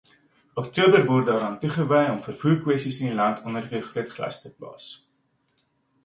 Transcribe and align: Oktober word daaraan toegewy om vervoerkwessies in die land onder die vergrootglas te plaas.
Oktober 0.59 1.01
word 1.09 1.25
daaraan 1.27 1.57
toegewy 1.65 1.99
om 2.13 2.23
vervoerkwessies 2.27 2.97
in 3.03 3.11
die 3.11 3.17
land 3.19 3.43
onder 3.51 3.67
die 3.67 3.73
vergrootglas 3.75 4.41
te 4.47 4.51
plaas. 4.55 4.89